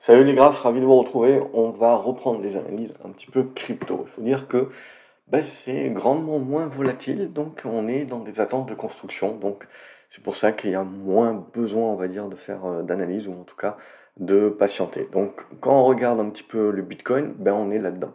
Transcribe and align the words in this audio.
Salut 0.00 0.22
les 0.22 0.34
graphes, 0.34 0.60
ravi 0.60 0.78
de 0.78 0.84
vous 0.84 0.96
retrouver. 0.96 1.42
On 1.54 1.70
va 1.70 1.96
reprendre 1.96 2.40
des 2.40 2.56
analyses 2.56 2.94
un 3.04 3.08
petit 3.08 3.26
peu 3.26 3.42
crypto. 3.42 4.04
Il 4.06 4.10
faut 4.12 4.22
dire 4.22 4.46
que 4.46 4.68
ben, 5.26 5.42
c'est 5.42 5.90
grandement 5.90 6.38
moins 6.38 6.66
volatile, 6.66 7.32
donc 7.32 7.62
on 7.64 7.88
est 7.88 8.04
dans 8.04 8.20
des 8.20 8.38
attentes 8.38 8.68
de 8.68 8.74
construction. 8.74 9.36
Donc 9.36 9.66
c'est 10.08 10.22
pour 10.22 10.36
ça 10.36 10.52
qu'il 10.52 10.70
y 10.70 10.76
a 10.76 10.84
moins 10.84 11.44
besoin, 11.52 11.90
on 11.90 11.96
va 11.96 12.06
dire, 12.06 12.28
de 12.28 12.36
faire 12.36 12.64
euh, 12.64 12.82
d'analyse 12.82 13.26
ou 13.26 13.32
en 13.32 13.42
tout 13.42 13.56
cas 13.56 13.76
de 14.18 14.48
patienter. 14.48 15.08
Donc 15.10 15.32
quand 15.60 15.80
on 15.80 15.84
regarde 15.84 16.20
un 16.20 16.30
petit 16.30 16.44
peu 16.44 16.70
le 16.70 16.82
Bitcoin, 16.82 17.34
ben, 17.36 17.52
on 17.52 17.72
est 17.72 17.80
là-dedans. 17.80 18.14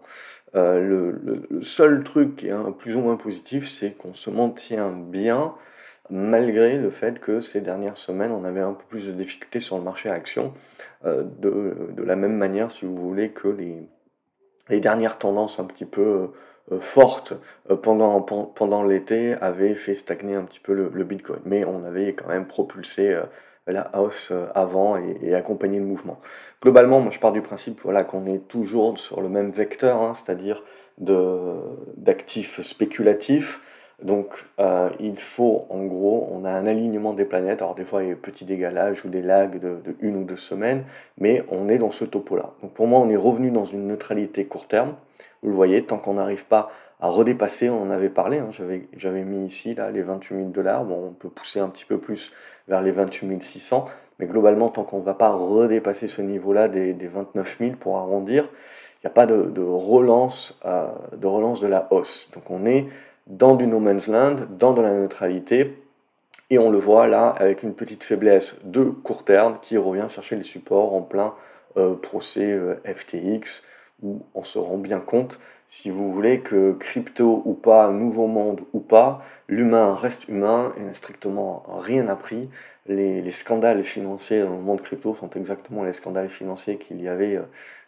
Euh, 0.55 0.79
le, 0.79 1.61
seul 1.61 2.05
truc 2.05 2.37
qui 2.37 2.47
est 2.47 2.71
plus 2.77 2.95
ou 2.95 3.01
moins 3.01 3.17
positif, 3.17 3.69
c'est 3.69 3.91
qu'on 3.91 4.13
se 4.13 4.29
maintient 4.29 4.89
bien 4.89 5.53
malgré 6.09 6.77
le 6.77 6.89
fait 6.89 7.19
que 7.19 7.39
ces 7.39 7.61
dernières 7.61 7.97
semaines, 7.97 8.31
on 8.31 8.43
avait 8.43 8.61
un 8.61 8.73
peu 8.73 8.83
plus 8.89 9.07
de 9.07 9.13
difficultés 9.13 9.59
sur 9.59 9.77
le 9.77 9.83
marché 9.83 10.09
à 10.09 10.13
action, 10.13 10.53
euh, 11.05 11.23
de, 11.39 12.03
la 12.03 12.15
même 12.15 12.35
manière, 12.35 12.71
si 12.71 12.85
vous 12.85 12.95
voulez, 12.95 13.29
que 13.29 13.47
les, 13.47 14.79
dernières 14.79 15.17
tendances 15.17 15.59
un 15.59 15.65
petit 15.65 15.85
peu 15.85 16.31
euh, 16.71 16.79
fortes 16.79 17.33
euh, 17.69 17.75
pendant, 17.75 18.83
l'été 18.83 19.33
avaient 19.33 19.75
fait 19.75 19.95
stagner 19.95 20.35
un 20.35 20.43
petit 20.43 20.59
peu 20.59 20.73
le, 20.73 21.03
Bitcoin. 21.03 21.39
Mais 21.45 21.65
on 21.65 21.83
avait 21.83 22.13
quand 22.13 22.27
même 22.27 22.47
propulsé 22.47 23.17
la 23.65 23.89
hausse 23.97 24.33
avant 24.55 24.97
et, 24.97 25.33
accompagné 25.33 25.79
le 25.79 25.85
mouvement. 25.85 26.19
Globalement, 26.61 26.99
moi 26.99 27.11
je 27.11 27.19
pars 27.19 27.31
du 27.31 27.41
principe 27.41 27.79
voilà, 27.81 28.03
qu'on 28.03 28.25
est 28.25 28.47
toujours 28.47 28.97
sur 28.99 29.21
le 29.21 29.29
même 29.29 29.51
vecteur, 29.51 30.01
hein, 30.01 30.13
c'est-à-dire 30.15 30.63
d'actifs 30.97 32.61
spéculatifs 32.61 33.61
donc 34.01 34.45
euh, 34.59 34.89
il 34.99 35.17
faut, 35.17 35.65
en 35.69 35.83
gros, 35.85 36.29
on 36.31 36.45
a 36.45 36.49
un 36.49 36.65
alignement 36.65 37.13
des 37.13 37.25
planètes. 37.25 37.61
Alors 37.61 37.75
des 37.75 37.85
fois 37.85 38.03
il 38.03 38.09
y 38.09 38.11
a 38.11 38.15
des 38.15 38.19
petits 38.19 38.45
décalages 38.45 39.05
ou 39.05 39.09
des 39.09 39.21
lags 39.21 39.59
de, 39.59 39.77
une 40.01 40.17
ou 40.17 40.23
deux 40.23 40.37
semaines, 40.37 40.83
mais 41.17 41.43
on 41.49 41.69
est 41.69 41.77
dans 41.77 41.91
ce 41.91 42.05
topo-là. 42.05 42.51
Donc 42.61 42.73
pour 42.73 42.87
moi 42.87 42.99
on 42.99 43.09
est 43.09 43.15
revenu 43.15 43.51
dans 43.51 43.65
une 43.65 43.87
neutralité 43.87 44.45
court 44.45 44.67
terme. 44.67 44.95
Vous 45.41 45.49
le 45.49 45.55
voyez, 45.55 45.83
tant 45.83 45.97
qu'on 45.97 46.15
n'arrive 46.15 46.45
pas 46.45 46.71
à 46.99 47.09
redépasser, 47.09 47.69
on 47.69 47.81
en 47.81 47.89
avait 47.89 48.09
parlé, 48.09 48.39
hein, 48.39 48.49
j'avais 48.95 49.23
mis 49.23 49.45
ici 49.45 49.75
là, 49.75 49.91
les 49.91 50.01
28 50.01 50.35
000 50.37 50.49
dollars, 50.49 50.85
bon, 50.85 51.09
on 51.09 51.11
peut 51.11 51.27
pousser 51.27 51.59
un 51.59 51.67
petit 51.67 51.83
peu 51.83 51.97
plus 51.97 52.31
vers 52.69 52.81
les 52.81 52.91
28 52.91 53.43
600, 53.43 53.87
mais 54.19 54.25
globalement 54.25 54.69
tant 54.69 54.83
qu'on 54.83 54.99
ne 54.99 55.03
va 55.03 55.13
pas 55.13 55.31
redépasser 55.31 56.07
ce 56.07 56.21
niveau-là 56.21 56.69
des, 56.69 56.93
29 56.93 57.57
000 57.59 57.71
pour 57.77 57.97
arrondir, 57.97 58.45
il 58.45 59.07
n'y 59.07 59.07
a 59.07 59.13
pas 59.13 59.25
de, 59.25 59.61
relance, 59.61 60.57
euh, 60.63 60.87
de 61.17 61.27
relance 61.27 61.59
de 61.59 61.67
la 61.67 61.87
hausse. 61.91 62.31
Donc 62.33 62.49
on 62.49 62.65
est 62.65 62.85
dans 63.27 63.55
du 63.55 63.67
no 63.67 63.79
man's 63.79 64.07
land, 64.07 64.35
dans 64.49 64.73
de 64.73 64.81
la 64.81 64.93
neutralité. 64.93 65.77
Et 66.49 66.59
on 66.59 66.69
le 66.69 66.77
voit 66.77 67.07
là 67.07 67.29
avec 67.29 67.63
une 67.63 67.73
petite 67.73 68.03
faiblesse 68.03 68.57
de 68.63 68.83
court 68.83 69.23
terme 69.23 69.57
qui 69.61 69.77
revient 69.77 70.07
chercher 70.09 70.35
les 70.35 70.43
supports 70.43 70.93
en 70.93 71.01
plein 71.01 71.33
euh, 71.77 71.95
procès 71.95 72.51
euh, 72.51 72.75
FTX 72.85 73.63
où 74.03 74.21
on 74.35 74.43
se 74.43 74.59
rend 74.59 74.77
bien 74.77 74.99
compte, 74.99 75.39
si 75.67 75.89
vous 75.89 76.11
voulez, 76.13 76.41
que 76.41 76.73
crypto 76.73 77.41
ou 77.45 77.53
pas, 77.53 77.89
nouveau 77.89 78.27
monde 78.27 78.61
ou 78.73 78.79
pas, 78.79 79.23
l'humain 79.47 79.95
reste 79.95 80.27
humain 80.27 80.73
et 80.77 80.81
n'a 80.81 80.93
strictement 80.93 81.63
rien 81.79 82.07
appris. 82.09 82.49
Les, 82.85 83.21
les, 83.21 83.31
scandales 83.31 83.83
financiers 83.83 84.41
dans 84.41 84.55
le 84.55 84.61
monde 84.61 84.81
crypto 84.81 85.15
sont 85.15 85.29
exactement 85.31 85.83
les 85.83 85.93
scandales 85.93 86.29
financiers 86.29 86.77
qu'il 86.77 87.01
y 87.01 87.07
avait 87.07 87.37
euh, 87.37 87.43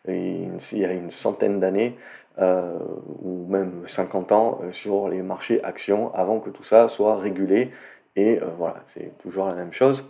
il 0.08 0.78
y 0.78 0.86
a 0.86 0.94
une 0.94 1.09
centaine 1.09 1.59
d'années. 1.59 1.97
Euh, 2.38 2.78
ou 3.22 3.47
même 3.47 3.83
50 3.86 4.33
ans 4.33 4.59
euh, 4.61 4.72
sur 4.73 5.08
les 5.08 5.22
marchés 5.22 5.64
actions 5.64 6.14
avant 6.14 6.41
que 6.41 6.50
tout 6.50 6.66
ça 6.66 6.89
soit 6.89 7.16
régulé. 7.16 7.72
Et 8.17 8.41
euh, 8.41 8.47
voilà, 8.58 8.81
c'est 8.88 9.17
toujours 9.19 9.47
la 9.47 9.55
même 9.55 9.72
chose. 9.72 10.05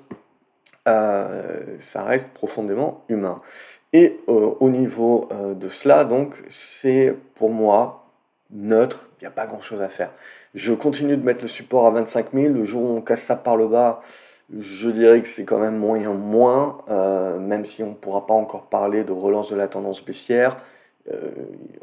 ça 0.85 2.03
reste 2.03 2.29
profondément 2.29 3.03
humain. 3.09 3.41
Et 3.93 4.19
au 4.27 4.69
niveau 4.69 5.29
de 5.55 5.69
cela, 5.69 6.03
donc, 6.03 6.43
c'est 6.49 7.15
pour 7.35 7.49
moi 7.49 8.07
neutre, 8.51 9.07
il 9.19 9.23
n'y 9.23 9.27
a 9.27 9.31
pas 9.31 9.45
grand 9.45 9.61
chose 9.61 9.81
à 9.81 9.87
faire. 9.87 10.11
Je 10.53 10.73
continue 10.73 11.15
de 11.15 11.23
mettre 11.23 11.43
le 11.43 11.47
support 11.47 11.87
à 11.87 11.91
25 11.91 12.33
000. 12.33 12.53
Le 12.53 12.65
jour 12.65 12.83
où 12.83 12.97
on 12.97 13.01
casse 13.01 13.21
ça 13.21 13.37
par 13.37 13.55
le 13.55 13.67
bas, 13.67 14.01
je 14.59 14.89
dirais 14.89 15.21
que 15.21 15.29
c'est 15.29 15.45
quand 15.45 15.59
même 15.59 15.77
moyen 15.77 16.11
moins, 16.11 16.79
même 17.39 17.63
si 17.63 17.83
on 17.83 17.91
ne 17.91 17.93
pourra 17.93 18.27
pas 18.27 18.33
encore 18.33 18.63
parler 18.63 19.05
de 19.05 19.13
relance 19.13 19.49
de 19.49 19.55
la 19.55 19.69
tendance 19.69 20.03
baissière. 20.03 20.57
Euh, 21.13 21.29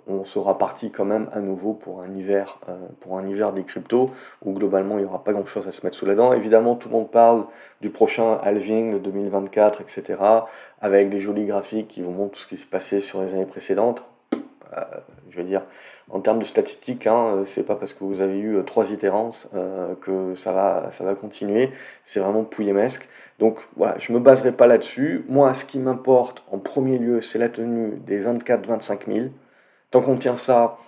on 0.08 0.24
sera 0.24 0.58
parti 0.58 0.90
quand 0.90 1.04
même 1.04 1.28
à 1.32 1.40
nouveau 1.40 1.74
pour 1.74 2.02
un 2.02 2.12
hiver, 2.12 2.58
euh, 2.68 2.72
pour 3.00 3.18
un 3.18 3.26
hiver 3.26 3.52
des 3.52 3.62
cryptos 3.62 4.10
où 4.44 4.52
globalement 4.52 4.98
il 4.98 5.02
n'y 5.02 5.08
aura 5.08 5.22
pas 5.22 5.32
grand 5.32 5.46
chose 5.46 5.68
à 5.68 5.72
se 5.72 5.86
mettre 5.86 5.96
sous 5.96 6.06
la 6.06 6.16
dent. 6.16 6.32
Évidemment, 6.32 6.74
tout 6.74 6.88
le 6.88 6.94
monde 6.94 7.10
parle 7.10 7.44
du 7.80 7.90
prochain 7.90 8.38
halving, 8.42 8.90
le 8.90 8.98
2024, 8.98 9.80
etc. 9.80 10.20
avec 10.80 11.08
des 11.08 11.20
jolis 11.20 11.46
graphiques 11.46 11.88
qui 11.88 12.02
vous 12.02 12.10
montrent 12.10 12.36
ce 12.36 12.46
qui 12.46 12.56
s'est 12.56 12.66
passé 12.66 12.98
sur 12.98 13.22
les 13.22 13.32
années 13.32 13.46
précédentes. 13.46 14.02
Euh, 15.32 15.34
je 15.34 15.38
veux 15.38 15.44
dire, 15.44 15.62
en 16.10 16.20
termes 16.20 16.38
de 16.38 16.44
statistiques, 16.44 17.06
hein, 17.06 17.43
c'est 17.44 17.65
pas 17.65 17.76
parce 17.76 17.93
que 17.93 18.04
vous 18.04 18.20
avez 18.20 18.38
eu 18.38 18.62
trois 18.65 18.93
itérances 18.93 19.48
que 20.00 20.34
ça 20.34 20.53
va, 20.53 20.88
ça 20.91 21.04
va 21.04 21.15
continuer. 21.15 21.70
C'est 22.04 22.20
vraiment 22.20 22.44
pouillemesque. 22.44 23.09
Donc 23.38 23.59
voilà, 23.76 23.98
je 23.98 24.12
me 24.12 24.19
baserai 24.19 24.53
pas 24.53 24.66
là-dessus. 24.66 25.25
Moi, 25.28 25.54
ce 25.54 25.65
qui 25.65 25.78
m'importe 25.78 26.44
en 26.50 26.59
premier 26.59 26.98
lieu, 26.98 27.20
c'est 27.20 27.38
la 27.38 27.48
tenue 27.48 27.97
des 28.06 28.22
24-25 28.22 29.12
000. 29.12 29.28
Tant 29.91 30.00
qu'on 30.00 30.16
tient 30.16 30.37
ça, 30.37 30.78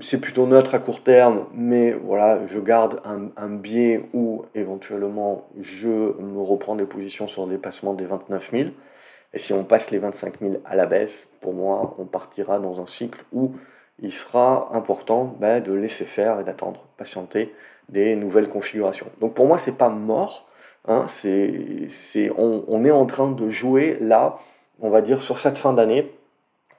c'est 0.00 0.18
plutôt 0.18 0.46
neutre 0.46 0.74
à 0.74 0.78
court 0.78 1.02
terme, 1.02 1.46
mais 1.54 1.92
voilà, 1.92 2.46
je 2.46 2.58
garde 2.58 3.00
un, 3.04 3.48
biais 3.48 4.08
où 4.14 4.44
éventuellement 4.54 5.48
je 5.60 5.88
me 5.88 6.40
reprends 6.40 6.74
des 6.74 6.86
positions 6.86 7.26
sur 7.26 7.46
le 7.46 7.52
dépassement 7.52 7.94
des 7.94 8.04
29 8.04 8.50
000. 8.50 8.68
Et 9.36 9.38
si 9.38 9.52
on 9.52 9.64
passe 9.64 9.90
les 9.90 9.98
25 9.98 10.40
000 10.40 10.54
à 10.64 10.74
la 10.76 10.86
baisse, 10.86 11.30
pour 11.42 11.52
moi, 11.52 11.94
on 11.98 12.06
partira 12.06 12.58
dans 12.58 12.80
un 12.80 12.86
cycle 12.86 13.22
où 13.34 13.52
il 14.00 14.10
sera 14.10 14.70
important 14.72 15.36
ben, 15.38 15.62
de 15.62 15.74
laisser 15.74 16.06
faire 16.06 16.40
et 16.40 16.44
d'attendre, 16.44 16.86
patienter 16.96 17.54
des 17.90 18.16
nouvelles 18.16 18.48
configurations. 18.48 19.08
Donc 19.20 19.34
pour 19.34 19.46
moi, 19.46 19.58
c'est 19.58 19.76
pas 19.76 19.90
mort. 19.90 20.46
Hein, 20.88 21.04
on, 22.38 22.84
est 22.86 22.90
en 22.90 23.04
train 23.04 23.30
de 23.30 23.50
jouer 23.50 23.98
là, 24.00 24.38
on 24.80 24.88
va 24.88 25.02
dire 25.02 25.20
sur 25.20 25.36
cette 25.36 25.58
fin 25.58 25.74
d'année, 25.74 26.10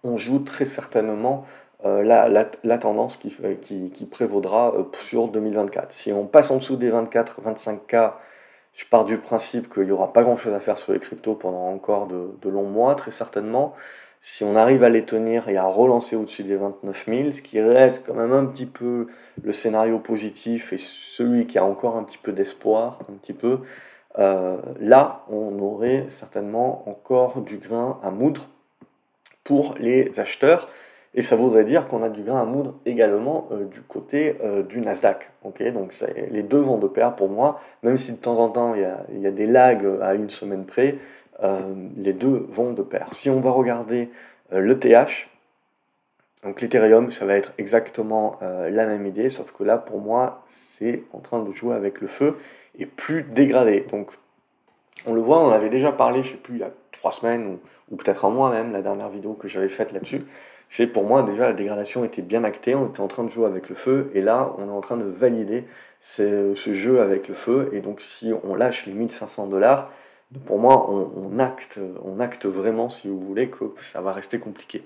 on 0.03 0.17
joue 0.17 0.39
très 0.39 0.65
certainement 0.65 1.45
euh, 1.85 2.01
la, 2.01 2.77
tendance 2.79 3.17
qui, 3.17 3.37
qui, 3.61 4.05
prévaudra 4.07 4.73
euh, 4.73 4.83
sur 4.99 5.27
2024. 5.27 5.91
Si 5.91 6.11
on 6.11 6.25
passe 6.25 6.49
en 6.49 6.57
dessous 6.57 6.75
des 6.75 6.89
24-25K, 6.89 8.13
je 8.77 8.85
pars 8.85 9.05
du 9.05 9.17
principe 9.17 9.73
qu'il 9.73 9.83
n'y 9.83 9.91
aura 9.91 10.13
pas 10.13 10.21
grand-chose 10.21 10.53
à 10.53 10.59
faire 10.59 10.77
sur 10.77 10.93
les 10.93 10.99
cryptos 10.99 11.33
pendant 11.33 11.67
encore 11.67 12.07
de, 12.07 12.49
longs 12.49 12.69
mois, 12.69 12.93
très 12.93 13.09
certainement. 13.09 13.73
Si 14.21 14.43
on 14.43 14.55
arrive 14.55 14.83
à 14.83 14.89
les 14.89 15.03
tenir 15.03 15.49
et 15.49 15.57
à 15.57 15.65
relancer 15.65 16.15
au-dessus 16.15 16.43
des 16.43 16.55
29 16.55 17.05
000, 17.07 17.31
ce 17.31 17.41
qui 17.41 17.59
reste 17.59 18.05
quand 18.05 18.13
même 18.13 18.33
un 18.33 18.45
petit 18.45 18.67
peu 18.67 19.07
le 19.43 19.51
scénario 19.51 19.97
positif 19.97 20.73
et 20.73 20.77
celui 20.77 21.47
qui 21.47 21.57
a 21.57 21.65
encore 21.65 21.97
un 21.97 22.03
petit 22.03 22.19
peu 22.19 22.31
d'espoir, 22.31 22.99
un 23.09 23.13
petit 23.13 23.33
peu, 23.33 23.61
euh, 24.19 24.57
là, 24.79 25.23
on 25.27 25.57
aurait 25.59 26.05
certainement 26.09 26.87
encore 26.87 27.41
du 27.41 27.57
grain 27.57 27.99
à 28.03 28.11
moudre 28.11 28.47
pour 29.43 29.73
les 29.79 30.19
acheteurs. 30.19 30.69
Et 31.17 31.21
ça 31.21 31.35
voudrait 31.35 31.65
dire 31.65 31.87
qu'on 31.87 32.03
a 32.03 32.09
du 32.09 32.21
grain 32.21 32.41
à 32.41 32.45
moudre 32.45 32.75
également 32.85 33.49
euh, 33.51 33.65
du 33.65 33.81
côté 33.81 34.37
euh, 34.43 34.61
du 34.61 34.79
Nasdaq. 34.79 35.29
donc 35.43 35.59
les 35.59 36.43
deux 36.43 36.59
vont 36.59 36.77
de 36.77 36.87
pair 36.87 37.15
pour 37.15 37.27
moi, 37.27 37.59
même 37.83 37.97
si 37.97 38.11
de 38.11 38.17
temps 38.17 38.37
en 38.37 38.49
temps 38.49 38.75
il 38.75 39.21
y 39.21 39.27
a, 39.27 39.31
des 39.31 39.47
lags 39.47 39.85
à 40.01 40.13
une 40.13 40.29
semaine 40.29 40.65
près, 40.65 40.95
les 41.97 42.13
deux 42.13 42.47
vont 42.49 42.71
de 42.73 42.81
pair. 42.81 43.13
Si 43.13 43.29
on 43.29 43.39
va 43.39 43.51
regarder 43.51 44.09
l'ETH, 44.51 45.27
donc 46.43 46.61
l'Ethereum, 46.61 47.11
ça 47.11 47.25
va 47.25 47.35
être 47.35 47.53
exactement 47.59 48.39
la 48.41 48.87
même 48.87 49.05
idée, 49.05 49.29
sauf 49.29 49.51
que 49.51 49.63
là, 49.63 49.77
pour 49.77 49.99
moi, 49.99 50.43
c'est 50.47 51.03
en 51.13 51.19
train 51.19 51.43
de 51.43 51.51
jouer 51.51 51.75
avec 51.75 52.01
le 52.01 52.07
feu 52.07 52.37
et 52.79 52.87
plus 52.87 53.21
dégradé. 53.21 53.85
Donc, 53.91 54.11
on 55.05 55.13
le 55.13 55.21
voit, 55.21 55.39
on 55.39 55.51
avait 55.51 55.69
déjà 55.69 55.91
parlé, 55.91 56.23
je 56.23 56.29
sais 56.31 56.37
plus, 56.37 56.55
il 56.55 56.61
y 56.61 56.63
a 56.63 56.71
trois 56.91 57.11
semaines 57.11 57.59
ou, 57.91 57.95
peut-être 57.95 58.25
un 58.25 58.29
mois 58.29 58.49
même, 58.49 58.71
la 58.71 58.81
dernière 58.81 59.09
vidéo 59.09 59.33
que 59.33 59.47
j'avais 59.47 59.69
faite 59.69 59.91
là-dessus. 59.91 60.25
C'est 60.69 60.87
pour 60.87 61.03
moi 61.03 61.23
déjà 61.23 61.47
la 61.47 61.53
dégradation 61.53 62.03
était 62.03 62.21
bien 62.21 62.43
actée, 62.43 62.75
on 62.75 62.87
était 62.87 62.99
en 62.99 63.07
train 63.07 63.23
de 63.23 63.29
jouer 63.29 63.45
avec 63.45 63.69
le 63.69 63.75
feu. 63.75 64.11
Et 64.13 64.21
là 64.21 64.53
on 64.57 64.67
est 64.67 64.71
en 64.71 64.81
train 64.81 64.97
de 64.97 65.05
valider 65.05 65.65
ce, 66.01 66.53
jeu 66.55 67.01
avec 67.01 67.27
le 67.27 67.33
feu. 67.33 67.69
Et 67.73 67.79
donc 67.79 68.01
si 68.01 68.31
on 68.43 68.55
lâche 68.55 68.85
les 68.85 68.93
1500 68.93 69.47
dollars, 69.47 69.91
pour 70.45 70.59
moi 70.59 70.89
on, 70.89 71.39
acte, 71.39 71.79
on 72.03 72.19
acte 72.19 72.45
vraiment 72.45 72.89
si 72.89 73.07
vous 73.07 73.19
voulez 73.19 73.49
que 73.49 73.65
ça 73.81 74.01
va 74.01 74.11
rester 74.11 74.39
compliqué. 74.39 74.83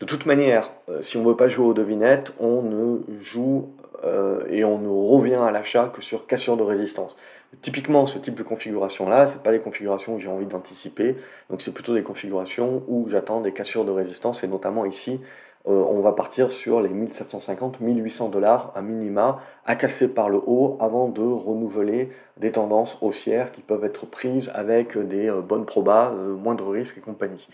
De 0.00 0.06
toute 0.06 0.26
manière, 0.26 0.70
euh, 0.88 1.00
si 1.00 1.16
on 1.16 1.22
ne 1.22 1.28
veut 1.28 1.36
pas 1.36 1.48
jouer 1.48 1.66
aux 1.66 1.74
devinettes, 1.74 2.34
on 2.40 2.62
ne 2.62 2.98
joue 3.22 3.70
euh, 4.04 4.44
et 4.48 4.64
on 4.64 4.78
ne 4.78 4.88
revient 4.88 5.34
à 5.34 5.50
l'achat 5.50 5.90
que 5.94 6.02
sur 6.02 6.26
cassure 6.26 6.56
de 6.56 6.62
résistance. 6.62 7.16
Typiquement, 7.62 8.06
ce 8.06 8.18
type 8.18 8.34
de 8.34 8.42
configuration-là, 8.42 9.26
ce 9.26 9.36
pas 9.36 9.52
des 9.52 9.60
configurations 9.60 10.16
que 10.16 10.20
j'ai 10.20 10.28
envie 10.28 10.46
d'anticiper, 10.46 11.16
donc 11.50 11.62
c'est 11.62 11.72
plutôt 11.72 11.94
des 11.94 12.02
configurations 12.02 12.82
où 12.88 13.08
j'attends 13.08 13.40
des 13.40 13.52
cassures 13.52 13.84
de 13.84 13.92
résistance, 13.92 14.42
et 14.42 14.48
notamment 14.48 14.84
ici, 14.84 15.20
on 15.66 16.00
va 16.00 16.12
partir 16.12 16.52
sur 16.52 16.82
les 16.82 16.90
1750-1800 16.90 18.28
dollars 18.30 18.70
à 18.74 18.82
minima, 18.82 19.40
à 19.64 19.76
casser 19.76 20.12
par 20.12 20.28
le 20.28 20.38
haut 20.44 20.76
avant 20.78 21.08
de 21.08 21.22
renouveler 21.22 22.10
des 22.36 22.52
tendances 22.52 22.98
haussières 23.00 23.50
qui 23.50 23.62
peuvent 23.62 23.84
être 23.84 24.04
prises 24.04 24.50
avec 24.54 24.98
des 24.98 25.30
bonnes 25.30 25.64
probas, 25.64 26.10
moindre 26.10 26.70
risque 26.70 26.98
et 26.98 27.00
compagnie. 27.00 27.48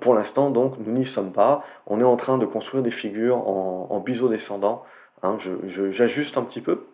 Pour 0.00 0.14
l'instant, 0.14 0.50
donc, 0.50 0.74
nous 0.84 0.92
n'y 0.92 1.06
sommes 1.06 1.32
pas. 1.32 1.64
On 1.86 2.00
est 2.00 2.04
en 2.04 2.16
train 2.16 2.36
de 2.36 2.44
construire 2.44 2.82
des 2.82 2.90
figures 2.90 3.38
en, 3.48 3.86
en 3.88 4.00
biseau 4.00 4.28
descendant. 4.28 4.82
Hein, 5.24 5.38
J'ajuste 5.66 6.36
un 6.36 6.42
petit 6.42 6.60
peu, 6.60 6.84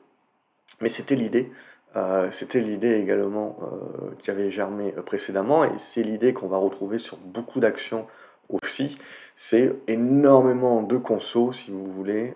mais 0.81 0.88
c'était 0.88 1.17
l'idée. 1.17 1.50
Euh, 1.97 2.31
c'était 2.31 2.61
l'idée 2.61 2.94
également 2.94 3.59
euh, 3.62 4.15
qui 4.21 4.31
avait 4.31 4.50
germé 4.50 4.94
euh, 4.97 5.03
précédemment, 5.03 5.65
et 5.65 5.73
c'est 5.79 6.05
l'idée 6.05 6.32
qu'on 6.32 6.47
va 6.47 6.56
retrouver 6.56 6.99
sur 6.99 7.17
beaucoup 7.17 7.59
d'actions 7.59 8.06
aussi. 8.49 8.99
C'est 9.35 9.73
énormément 9.88 10.82
de 10.82 10.97
consos, 10.97 11.53
si 11.53 11.73
vous 11.73 11.87
voulez, 11.87 12.35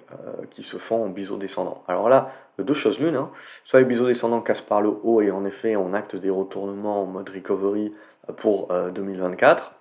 qui 0.51 0.63
se 0.63 0.79
font 0.79 1.05
en 1.05 1.09
biseau 1.09 1.37
descendant. 1.37 1.85
Alors 1.87 2.09
là, 2.09 2.33
deux 2.59 2.73
choses 2.73 2.99
l'une, 2.99 3.17
hein. 3.17 3.31
soit 3.65 3.81
les 3.81 3.85
biseaux 3.85 4.07
descendants 4.07 4.41
cassent 4.41 4.63
par 4.63 4.81
le 4.81 4.89
haut 5.03 5.21
et 5.21 5.31
en 5.31 5.45
effet 5.45 5.77
on 5.77 5.93
acte 5.93 6.17
des 6.17 6.31
retournements 6.31 7.03
en 7.03 7.07
mode 7.07 7.29
recovery 7.29 7.93
pour 8.39 8.73
2024, 8.95 9.75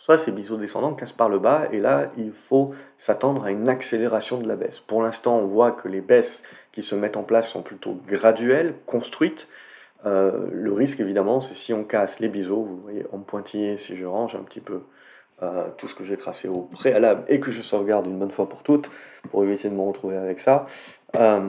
soit 0.00 0.16
ces 0.16 0.32
biseaux 0.32 0.56
descendants 0.56 0.94
cassent 0.94 1.12
par 1.12 1.28
le 1.28 1.38
bas, 1.38 1.68
et 1.72 1.78
là, 1.78 2.10
il 2.16 2.32
faut 2.32 2.74
s'attendre 2.96 3.44
à 3.44 3.50
une 3.50 3.68
accélération 3.68 4.40
de 4.40 4.48
la 4.48 4.56
baisse. 4.56 4.80
Pour 4.80 5.02
l'instant, 5.02 5.36
on 5.36 5.46
voit 5.46 5.72
que 5.72 5.88
les 5.88 6.00
baisses 6.00 6.42
qui 6.72 6.82
se 6.82 6.94
mettent 6.94 7.18
en 7.18 7.22
place 7.22 7.50
sont 7.50 7.60
plutôt 7.60 7.98
graduelles, 8.08 8.74
construites. 8.86 9.46
Euh, 10.06 10.48
le 10.52 10.72
risque, 10.72 11.00
évidemment, 11.00 11.42
c'est 11.42 11.54
si 11.54 11.74
on 11.74 11.84
casse 11.84 12.18
les 12.18 12.28
biseaux, 12.28 12.62
vous 12.62 12.80
voyez 12.80 13.04
en 13.12 13.18
pointillé, 13.18 13.76
si 13.76 13.94
je 13.94 14.06
range 14.06 14.34
un 14.34 14.42
petit 14.42 14.60
peu 14.60 14.80
euh, 15.42 15.66
tout 15.76 15.86
ce 15.86 15.94
que 15.94 16.02
j'ai 16.02 16.16
tracé 16.16 16.48
au 16.48 16.62
préalable 16.62 17.24
et 17.28 17.38
que 17.38 17.50
je 17.50 17.60
sauvegarde 17.60 18.06
une 18.06 18.18
bonne 18.18 18.30
fois 18.30 18.48
pour 18.48 18.62
toutes, 18.62 18.90
pour 19.30 19.44
éviter 19.44 19.68
de 19.68 19.74
me 19.74 19.82
retrouver 19.82 20.16
avec 20.16 20.40
ça, 20.40 20.64
euh, 21.16 21.40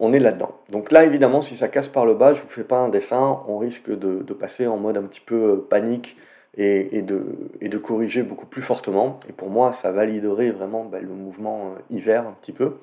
on 0.00 0.12
est 0.12 0.18
là-dedans. 0.18 0.56
Donc 0.70 0.90
là, 0.90 1.04
évidemment, 1.04 1.40
si 1.40 1.54
ça 1.54 1.68
casse 1.68 1.86
par 1.86 2.04
le 2.04 2.14
bas, 2.14 2.34
je 2.34 2.40
ne 2.40 2.46
vous 2.46 2.52
fais 2.52 2.64
pas 2.64 2.78
un 2.78 2.88
dessin, 2.88 3.44
on 3.46 3.58
risque 3.58 3.96
de, 3.96 4.24
de 4.24 4.34
passer 4.34 4.66
en 4.66 4.76
mode 4.76 4.96
un 4.96 5.04
petit 5.04 5.20
peu 5.20 5.64
panique, 5.70 6.16
et, 6.56 7.02
de, 7.02 7.78
corriger 7.78 8.22
beaucoup 8.22 8.46
plus 8.46 8.62
fortement. 8.62 9.20
Et 9.28 9.32
pour 9.32 9.50
moi, 9.50 9.72
ça 9.72 9.92
validerait 9.92 10.50
vraiment 10.50 10.84
ben, 10.84 11.02
le 11.02 11.12
mouvement 11.12 11.74
euh, 11.76 11.94
hiver 11.94 12.26
un 12.26 12.34
petit 12.40 12.52
peu. 12.52 12.76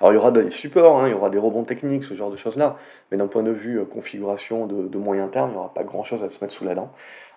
Alors 0.00 0.12
il 0.12 0.16
y 0.16 0.18
aura 0.18 0.30
des 0.30 0.50
supports, 0.50 1.02
hein, 1.02 1.08
il 1.08 1.10
y 1.10 1.14
aura 1.14 1.30
des 1.30 1.38
rebonds 1.38 1.64
techniques, 1.64 2.04
ce 2.04 2.14
genre 2.14 2.30
de 2.30 2.36
choses-là, 2.36 2.76
mais 3.10 3.18
d'un 3.18 3.26
point 3.26 3.42
de 3.42 3.50
vue 3.50 3.80
euh, 3.80 3.84
configuration 3.84 4.66
de, 4.66 4.98
moyen 4.98 5.28
terme, 5.28 5.50
il 5.50 5.52
n'y 5.52 5.58
aura 5.58 5.74
pas 5.74 5.84
grand-chose 5.84 6.22
à 6.22 6.28
se 6.28 6.42
mettre 6.42 6.54
sous 6.54 6.64
la 6.64 6.74
dent. 6.74 6.92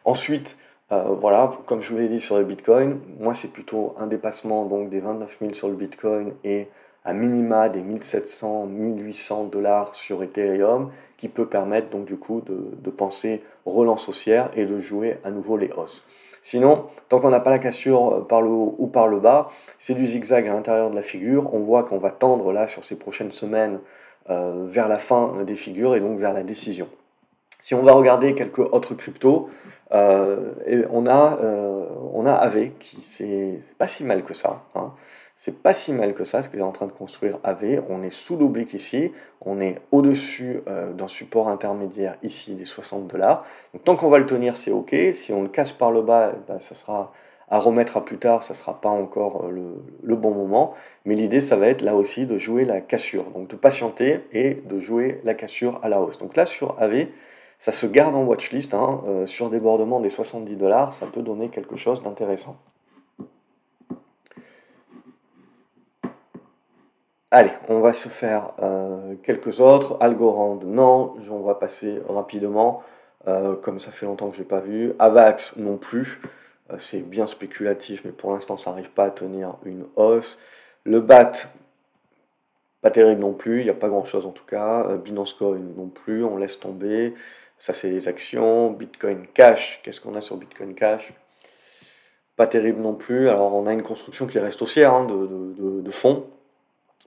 Ensuite, 0.05 0.55
euh, 0.91 1.03
voilà, 1.19 1.51
comme 1.65 1.81
je 1.81 1.91
vous 1.91 1.99
l'ai 1.99 2.07
dit 2.07 2.21
sur 2.21 2.37
le 2.37 2.43
Bitcoin, 2.43 2.99
moi 3.19 3.33
c'est 3.33 3.49
plutôt 3.49 3.95
un 3.99 4.07
dépassement 4.07 4.65
donc 4.65 4.89
des 4.89 4.99
29 4.99 5.37
000 5.41 5.53
sur 5.53 5.67
le 5.67 5.75
Bitcoin 5.75 6.33
et 6.43 6.67
à 7.07 7.13
minima 7.13 7.69
des 7.69 7.81
1700, 7.81 8.65
1800 8.65 9.45
dollars 9.45 9.95
sur 9.95 10.21
Ethereum, 10.23 10.91
qui 11.15 11.29
peut 11.29 11.47
permettre 11.47 11.89
donc 11.89 12.03
du 12.03 12.17
coup 12.17 12.41
de, 12.41 12.89
penser 12.91 13.41
relance 13.65 14.09
haussière 14.09 14.49
et 14.55 14.65
de 14.65 14.77
jouer 14.79 15.17
à 15.23 15.31
nouveau 15.31 15.55
les 15.55 15.71
hausses. 15.71 16.05
Sinon, 16.41 16.85
tant 17.07 17.19
qu'on 17.19 17.29
n'a 17.29 17.39
pas 17.39 17.49
la 17.49 17.59
cassure 17.59 18.13
euh, 18.13 18.21
par 18.21 18.41
le 18.41 18.49
haut 18.49 18.75
ou 18.77 18.87
par 18.87 19.07
le 19.07 19.19
bas, 19.19 19.49
c'est 19.77 19.93
du 19.93 20.05
zigzag 20.05 20.47
à 20.47 20.53
l'intérieur 20.53 20.89
de 20.89 20.95
la 20.95 21.01
figure. 21.01 21.53
On 21.53 21.59
voit 21.59 21.83
qu'on 21.83 21.97
va 21.97 22.11
tendre 22.11 22.51
là 22.51 22.67
sur 22.67 22.83
ces 22.83 22.97
prochaines 22.97 23.31
semaines 23.31 23.79
euh, 24.29 24.65
vers 24.67 24.87
la 24.87 24.99
fin 24.99 25.43
des 25.45 25.55
figures 25.55 25.95
et 25.95 25.99
donc 25.99 26.17
vers 26.17 26.33
la 26.33 26.43
décision. 26.43 26.87
Si 27.61 27.73
on 27.73 27.83
va 27.83 27.93
regarder 27.93 28.35
quelques 28.35 28.59
autres 28.59 28.95
cryptos, 28.95 29.49
euh, 29.93 30.53
on, 30.91 31.07
a, 31.07 31.39
on 32.13 32.25
a 32.25 32.33
AV 32.33 32.71
qui 32.79 33.01
c'est 33.01 33.59
pas 33.77 33.87
si 33.87 34.03
mal 34.03 34.23
que 34.23 34.33
ça. 34.33 34.63
Hein. 34.75 34.91
C'est 35.37 35.61
pas 35.61 35.73
si 35.73 35.93
mal 35.93 36.15
que 36.15 36.23
ça 36.23 36.41
ce 36.41 36.49
qu'il 36.49 36.59
est 36.59 36.63
en 36.63 36.71
train 36.71 36.87
de 36.87 36.91
construire 36.91 37.37
AV. 37.43 37.83
On 37.89 38.01
est 38.01 38.09
sous 38.09 38.35
l'oblique 38.35 38.73
ici, 38.73 39.11
on 39.45 39.61
est 39.61 39.79
au-dessus 39.91 40.61
euh, 40.67 40.91
d'un 40.93 41.07
support 41.07 41.47
intermédiaire 41.47 42.17
ici 42.23 42.55
des 42.55 42.65
60 42.65 43.07
dollars. 43.07 43.45
Donc 43.73 43.83
tant 43.83 43.95
qu'on 43.95 44.09
va 44.09 44.17
le 44.17 44.25
tenir, 44.25 44.57
c'est 44.57 44.71
ok. 44.71 44.95
Si 45.13 45.31
on 45.31 45.43
le 45.43 45.49
casse 45.49 45.71
par 45.71 45.91
le 45.91 46.01
bas, 46.01 46.31
eh 46.33 46.51
ben, 46.51 46.59
ça 46.59 46.73
sera 46.73 47.13
à 47.49 47.59
remettre 47.59 47.97
à 47.97 48.03
plus 48.03 48.17
tard, 48.17 48.43
ça 48.43 48.53
ne 48.53 48.57
sera 48.57 48.81
pas 48.81 48.89
encore 48.89 49.45
euh, 49.45 49.75
le, 50.03 50.15
bon 50.15 50.31
moment. 50.31 50.73
Mais 51.05 51.15
l'idée, 51.15 51.39
ça 51.39 51.55
va 51.55 51.67
être 51.67 51.81
là 51.81 51.95
aussi 51.95 52.25
de 52.25 52.37
jouer 52.37 52.65
la 52.65 52.81
cassure, 52.81 53.25
donc 53.31 53.47
de 53.47 53.55
patienter 53.55 54.21
et 54.33 54.55
de 54.55 54.79
jouer 54.79 55.21
la 55.23 55.33
cassure 55.33 55.79
à 55.83 55.87
la 55.87 56.01
hausse. 56.01 56.17
Donc 56.17 56.35
là, 56.35 56.45
sur 56.45 56.75
AV, 56.81 57.07
ça 57.59 57.71
se 57.71 57.85
garde 57.87 58.15
en 58.15 58.23
watchlist. 58.23 58.73
Hein, 58.73 59.01
euh, 59.07 59.25
sur 59.25 59.49
débordement 59.49 59.99
des 59.99 60.09
70 60.09 60.55
dollars, 60.55 60.93
ça 60.93 61.05
peut 61.05 61.21
donner 61.21 61.49
quelque 61.49 61.77
chose 61.77 62.03
d'intéressant. 62.03 62.57
Allez, 67.29 67.51
on 67.67 67.81
va 67.81 67.93
se 67.93 68.07
faire 68.07 68.53
euh, 68.61 69.15
quelques 69.21 69.59
autres. 69.59 69.97
Algorand, 69.99 70.59
non, 70.63 71.15
on 71.29 71.41
va 71.41 71.55
passer 71.55 71.99
rapidement, 72.07 72.83
euh, 73.27 73.53
comme 73.57 73.81
ça 73.81 73.91
fait 73.91 74.05
longtemps 74.05 74.29
que 74.29 74.37
je 74.37 74.41
n'ai 74.41 74.47
pas 74.47 74.61
vu. 74.61 74.93
Avax, 74.97 75.57
non 75.57 75.75
plus. 75.75 76.21
Euh, 76.71 76.77
c'est 76.79 77.01
bien 77.01 77.27
spéculatif, 77.27 78.03
mais 78.05 78.11
pour 78.11 78.31
l'instant, 78.31 78.55
ça 78.55 78.69
n'arrive 78.69 78.91
pas 78.91 79.05
à 79.05 79.11
tenir 79.11 79.55
une 79.65 79.85
hausse. 79.97 80.39
Le 80.85 81.01
BAT, 81.01 81.33
pas 82.81 82.91
terrible 82.91 83.19
non 83.19 83.33
plus, 83.33 83.59
il 83.59 83.65
n'y 83.65 83.69
a 83.69 83.73
pas 83.73 83.89
grand-chose 83.89 84.25
en 84.25 84.31
tout 84.31 84.45
cas. 84.45 84.95
Binance 84.95 85.33
Coin 85.33 85.59
non 85.75 85.89
plus, 85.89 86.23
on 86.23 86.37
laisse 86.37 86.61
tomber. 86.61 87.13
Ça, 87.59 87.73
c'est 87.73 87.89
les 87.89 88.07
actions. 88.07 88.71
Bitcoin 88.71 89.27
Cash, 89.33 89.81
qu'est-ce 89.83 89.99
qu'on 89.99 90.15
a 90.15 90.21
sur 90.21 90.37
Bitcoin 90.37 90.75
Cash? 90.75 91.13
Pas 92.37 92.47
terrible 92.47 92.79
non 92.79 92.93
plus. 92.93 93.27
Alors, 93.27 93.53
on 93.53 93.67
a 93.67 93.73
une 93.73 93.83
construction 93.83 94.27
qui 94.27 94.39
reste 94.39 94.61
haussière 94.61 94.93
hein, 94.93 95.05
de, 95.05 95.81
de 95.81 95.91
fonds 95.91 96.25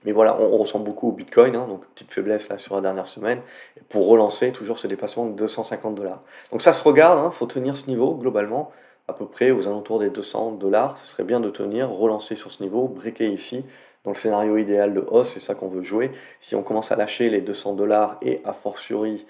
mais 0.03 0.11
voilà, 0.11 0.39
on, 0.39 0.57
ressemble 0.57 0.85
beaucoup 0.85 1.09
au 1.09 1.11
Bitcoin, 1.11 1.55
hein, 1.55 1.67
donc 1.67 1.85
petite 1.93 2.11
faiblesse 2.11 2.49
là 2.49 2.57
sur 2.57 2.75
la 2.75 2.81
dernière 2.81 3.07
semaine, 3.07 3.41
pour 3.89 4.07
relancer 4.07 4.51
toujours 4.51 4.79
ce 4.79 4.87
dépassement 4.87 5.25
de 5.25 5.33
250 5.33 5.93
dollars. 5.93 6.21
Donc 6.51 6.61
ça 6.61 6.73
se 6.73 6.83
regarde, 6.83 7.19
il 7.19 7.25
hein, 7.25 7.31
faut 7.31 7.45
tenir 7.45 7.77
ce 7.77 7.87
niveau 7.87 8.15
globalement, 8.15 8.71
à 9.07 9.13
peu 9.13 9.25
près 9.25 9.51
aux 9.51 9.67
alentours 9.67 9.99
des 9.99 10.09
200 10.09 10.53
dollars. 10.53 10.97
Ce 10.97 11.05
serait 11.05 11.23
bien 11.23 11.39
de 11.39 11.49
tenir, 11.49 11.89
relancer 11.89 12.35
sur 12.35 12.51
ce 12.51 12.63
niveau, 12.63 12.87
briquer 12.87 13.29
ici. 13.29 13.63
Dans 14.03 14.11
le 14.11 14.17
scénario 14.17 14.57
idéal 14.57 14.95
de 14.95 15.05
hausse, 15.07 15.29
c'est 15.29 15.39
ça 15.39 15.53
qu'on 15.53 15.67
veut 15.67 15.83
jouer. 15.83 16.11
Si 16.39 16.55
on 16.55 16.63
commence 16.63 16.91
à 16.91 16.95
lâcher 16.95 17.29
les 17.29 17.41
200 17.41 17.73
dollars 17.73 18.17
et 18.23 18.41
a 18.45 18.53
fortiori 18.53 19.27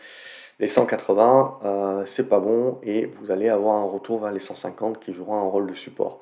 les 0.59 0.67
180, 0.67 1.59
euh, 1.65 2.03
c'est 2.05 2.29
pas 2.29 2.39
bon 2.39 2.77
et 2.83 3.05
vous 3.05 3.31
allez 3.31 3.49
avoir 3.49 3.75
un 3.75 3.83
retour 3.83 4.19
vers 4.21 4.31
les 4.31 4.39
150 4.39 4.99
qui 4.99 5.11
jouera 5.11 5.37
un 5.37 5.43
rôle 5.43 5.67
de 5.67 5.73
support. 5.73 6.19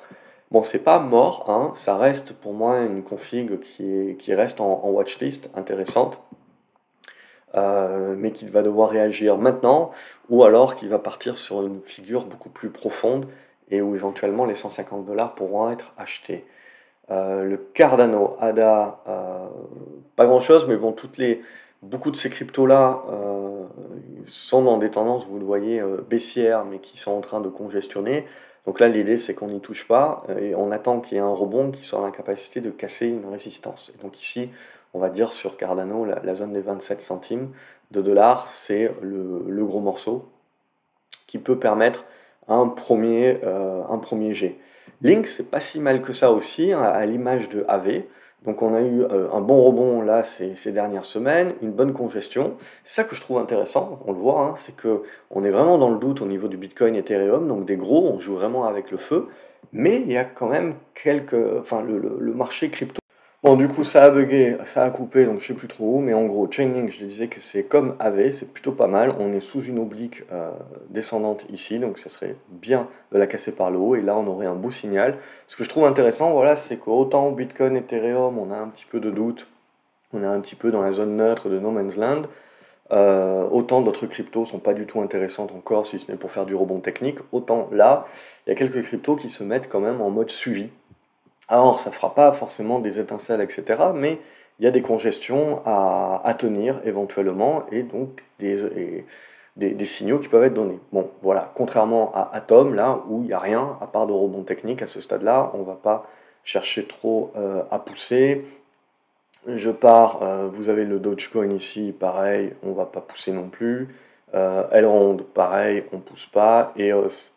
Bon, 0.52 0.64
c'est 0.64 0.80
pas 0.80 0.98
mort, 0.98 1.46
hein, 1.48 1.72
ça 1.76 1.96
reste 1.96 2.34
pour 2.34 2.54
moi 2.54 2.80
une 2.80 3.04
config 3.04 3.60
qui, 3.60 4.16
qui 4.18 4.34
reste 4.34 4.60
en, 4.60 4.82
watchlist 4.90 5.52
intéressante, 5.56 6.20
euh, 7.54 8.16
mais 8.18 8.32
qui 8.32 8.48
va 8.48 8.64
devoir 8.64 8.90
réagir 8.90 9.38
maintenant, 9.38 9.92
ou 10.28 10.44
alors 10.44 10.76
qui 10.76 10.88
va 10.88 10.98
partir 10.98 11.38
sur 11.38 11.62
une 11.62 11.84
figure 11.84 12.26
beaucoup 12.26 12.50
plus 12.50 12.72
profonde 12.72 13.28
et 13.70 13.80
où 13.82 13.94
éventuellement 13.94 14.46
les 14.46 14.56
150 14.56 15.06
dollars 15.06 15.36
pourront 15.36 15.70
être 15.70 15.94
achetés. 15.98 16.48
Euh, 17.12 17.44
le 17.44 17.58
Cardano, 17.58 18.36
ADA, 18.40 19.02
euh, 19.08 19.48
pas 20.16 20.26
grand 20.26 20.40
chose, 20.40 20.68
mais 20.68 20.78
bon, 20.78 20.94
toutes 20.94 21.20
les, 21.20 21.44
beaucoup 21.84 22.10
de 22.10 22.16
ces 22.16 22.32
cryptos-là 22.32 23.04
sont 24.26 24.64
dans 24.64 24.78
des 24.78 24.90
tendances, 24.90 25.28
vous 25.28 25.38
le 25.38 25.46
voyez, 25.46 25.82
baissières, 26.10 26.66
mais 26.66 26.80
qui 26.80 26.98
sont 26.98 27.12
en 27.12 27.22
train 27.22 27.40
de 27.40 27.50
congestionner. 27.50 28.26
Donc 28.66 28.80
là, 28.80 28.88
l'idée, 28.88 29.18
c'est 29.18 29.34
qu'on 29.34 29.48
n'y 29.48 29.62
touche 29.62 29.88
pas 29.88 30.24
euh, 30.30 30.40
et 30.40 30.56
on 30.56 30.72
attend 30.72 31.00
qu'il 31.00 31.16
y 31.16 31.18
ait 31.18 31.24
un 31.24 31.34
rebond 31.34 31.72
qui 31.72 31.84
soit 31.84 32.00
en 32.00 32.12
capacité 32.12 32.62
de 32.62 32.70
casser 32.70 33.08
une 33.08 33.26
résistance. 33.30 33.92
Et 33.96 34.02
donc 34.02 34.20
ici, 34.20 34.50
on 34.94 35.00
va 35.00 35.10
dire 35.10 35.34
sur 35.34 35.58
Cardano, 35.58 36.06
la, 36.06 36.36
zone 36.36 36.54
des 36.54 36.62
27 36.62 37.02
centimes 37.02 37.52
de 37.92 38.02
dollars, 38.02 38.48
c'est 38.48 38.92
le, 39.02 39.66
gros 39.66 39.80
morceau 39.80 40.28
qui 41.28 41.38
peut 41.38 41.60
permettre 41.60 42.06
un 42.48 42.68
premier, 42.68 43.40
euh, 43.44 43.84
un 43.90 43.98
premier 43.98 44.34
G. 44.34 44.60
Link, 45.02 45.28
c'est 45.28 45.50
pas 45.50 45.60
si 45.60 45.80
mal 45.80 46.02
que 46.02 46.12
ça 46.12 46.32
aussi, 46.32 46.74
hein, 46.74 46.82
à 46.82 47.06
l'image 47.06 47.50
de 47.50 47.64
AV. 47.68 48.04
Donc 48.46 48.62
on 48.62 48.74
a 48.74 48.82
eu 48.82 49.02
euh, 49.02 49.30
un 49.34 49.42
bon 49.42 49.64
rebond 49.64 50.02
là 50.02 50.24
ces, 50.24 50.72
dernières 50.72 51.06
semaines, 51.06 51.54
une 51.62 51.72
bonne 51.72 51.94
congestion. 51.94 52.56
C'est 52.84 53.02
ça 53.02 53.04
que 53.04 53.16
je 53.16 53.22
trouve 53.22 53.38
intéressant, 53.38 54.00
on 54.06 54.14
le 54.14 54.20
voit, 54.20 54.42
hein, 54.42 54.54
c'est 54.56 54.76
que 54.76 55.04
on 55.30 55.44
est 55.44 55.52
vraiment 55.52 55.78
dans 55.78 55.90
le 55.90 55.98
doute 55.98 56.22
au 56.22 56.26
niveau 56.26 56.48
du 56.48 56.58
Bitcoin 56.58 56.96
et 56.96 57.00
Ethereum, 57.00 57.48
donc 57.48 57.66
des 57.66 57.76
gros, 57.76 58.08
on 58.08 58.20
joue 58.20 58.36
vraiment 58.36 58.66
avec 58.66 58.92
le 58.92 58.98
feu, 58.98 59.28
mais 59.74 60.02
il 60.02 60.12
y 60.12 60.18
a 60.18 60.24
quand 60.24 60.48
même 60.48 60.76
quelques, 60.96 61.36
enfin 61.60 61.82
le 61.82 62.34
marché 62.34 62.70
crypto 62.70 62.99
Bon, 63.42 63.56
du 63.56 63.70
coup, 63.70 63.86
ça 63.86 64.04
a 64.04 64.10
bugué, 64.10 64.58
ça 64.66 64.84
a 64.84 64.90
coupé, 64.90 65.26
donc 65.26 65.40
je 65.40 65.48
sais 65.48 65.54
plus 65.54 65.70
trop 65.70 65.96
où, 65.96 66.00
mais 66.02 66.14
en 66.14 66.26
gros, 66.26 66.52
Chainlink, 66.52 66.90
je 66.90 67.06
disais 67.06 67.28
que 67.30 67.40
c'est 67.40 67.64
comme 67.64 67.96
AV, 67.98 68.32
c'est 68.32 68.52
plutôt 68.52 68.74
pas 68.74 68.88
mal. 68.88 69.14
On 69.18 69.32
est 69.32 69.40
sous 69.40 69.62
une 69.62 69.80
oblique 69.80 70.24
euh, 70.34 70.52
descendante 70.90 71.46
ici, 71.50 71.80
donc 71.80 72.00
ça 72.00 72.10
serait 72.10 72.36
bien 72.50 72.90
de 73.14 73.18
la 73.18 73.28
casser 73.28 73.54
par 73.54 73.72
le 73.72 73.78
haut, 73.78 73.96
et 73.96 74.02
là, 74.02 74.18
on 74.18 74.28
aurait 74.28 74.46
un 74.46 74.56
beau 74.56 74.72
signal. 74.72 75.18
Ce 75.48 75.56
que 75.56 75.64
je 75.64 75.70
trouve 75.70 75.86
intéressant, 75.86 76.34
voilà, 76.34 76.58
c'est 76.58 76.76
qu'autant 76.76 77.32
Bitcoin, 77.32 77.78
Ethereum, 77.78 78.38
on 78.38 78.52
a 78.52 78.58
un 78.58 78.68
petit 78.68 78.86
peu 78.86 79.00
de 79.00 79.10
doute, 79.10 79.48
on 80.12 80.22
est 80.22 80.28
un 80.28 80.42
petit 80.42 80.56
peu 80.56 80.70
dans 80.70 80.82
la 80.82 80.92
zone 80.92 81.16
neutre 81.16 81.48
de 81.48 81.60
No 81.60 81.72
Man's 81.72 81.96
Land. 81.96 82.24
Euh, 82.92 83.48
autant 83.52 83.82
d'autres 83.82 84.08
cryptos 84.08 84.46
sont 84.46 84.60
pas 84.60 84.74
du 84.74 84.86
tout 84.86 85.00
intéressantes 85.00 85.54
encore, 85.54 85.88
si 85.88 85.98
ce 85.98 86.12
n'est 86.12 86.18
pour 86.18 86.32
faire 86.32 86.46
du 86.46 86.56
rebond 86.56 86.82
technique. 86.82 87.20
Autant 87.32 87.70
là, 87.72 88.06
il 88.46 88.50
y 88.50 88.54
a 88.54 88.56
quelques 88.56 88.82
cryptos 88.82 89.16
qui 89.16 89.30
se 89.30 89.46
mettent 89.46 89.70
quand 89.70 89.80
même 89.80 90.02
en 90.02 90.10
mode 90.10 90.30
suivi. 90.30 90.70
Alors, 91.50 91.80
ça 91.80 91.90
ne 91.90 91.96
fera 91.96 92.14
pas 92.14 92.32
forcément 92.32 92.80
des 92.80 93.00
étincelles, 93.00 93.42
etc., 93.42 93.84
mais 93.94 94.20
il 94.60 94.66
y 94.66 94.68
a 94.68 94.72
des 94.72 94.82
congestions 94.82 95.62
à, 95.66 96.34
tenir 96.38 96.80
éventuellement, 96.84 97.66
et 97.72 97.84
donc 97.84 98.24
des, 98.40 99.04
des, 99.56 99.86
signaux 99.86 100.20
qui 100.20 100.28
peuvent 100.28 100.44
être 100.44 100.54
donnés. 100.54 100.80
Bon, 100.92 101.10
voilà, 101.22 101.52
contrairement 101.56 102.14
à 102.14 102.30
Atom, 102.34 102.76
là, 102.76 103.02
où 103.08 103.22
il 103.24 103.28
n'y 103.28 103.34
a 103.34 103.40
rien, 103.40 103.78
à 103.82 103.88
part 103.88 104.06
de 104.06 104.14
rebond 104.14 104.44
technique, 104.44 104.82
à 104.82 104.88
ce 104.88 105.02
stade-là, 105.02 105.52
on 105.54 105.60
ne 105.60 105.64
va 105.64 105.76
pas 105.76 106.08
chercher 106.44 106.86
trop 106.86 107.32
euh, 107.36 107.64
à 107.72 107.80
pousser. 107.80 108.46
Je 109.48 109.72
pars, 109.72 110.22
euh, 110.22 110.50
vous 110.52 110.70
avez 110.70 110.84
le 110.86 111.00
Dogecoin 111.00 111.52
ici, 111.52 111.94
pareil, 111.98 112.54
on 112.64 112.70
ne 112.70 112.74
va 112.74 112.86
pas 112.86 113.02
pousser 113.02 113.32
non 113.32 113.50
plus. 113.50 113.96
Euh, 114.34 114.64
Elrond, 114.72 115.18
pareil, 115.34 115.84
on 115.94 115.98
ne 115.98 116.02
pousse 116.02 116.26
pas. 116.26 116.74
EOS, 116.78 117.32